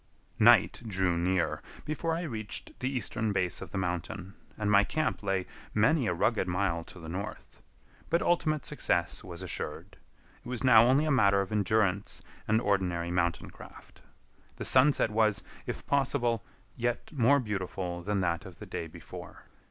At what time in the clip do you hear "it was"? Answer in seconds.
10.43-10.63